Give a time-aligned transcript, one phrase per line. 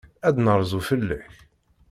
[0.27, 1.31] Ad d-nerzu fell-ak.